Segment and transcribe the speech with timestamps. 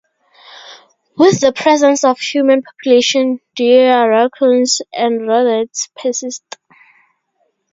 [1.15, 6.43] With the presence of human population, deer, raccoons and rodents persist.